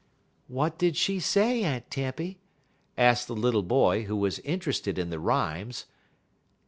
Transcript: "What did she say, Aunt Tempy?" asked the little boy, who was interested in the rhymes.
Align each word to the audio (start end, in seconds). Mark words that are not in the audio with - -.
"What 0.47 0.79
did 0.79 0.97
she 0.97 1.19
say, 1.19 1.61
Aunt 1.63 1.91
Tempy?" 1.91 2.39
asked 2.97 3.27
the 3.27 3.35
little 3.35 3.61
boy, 3.61 4.05
who 4.05 4.15
was 4.15 4.39
interested 4.39 4.97
in 4.97 5.11
the 5.11 5.19
rhymes. 5.19 5.85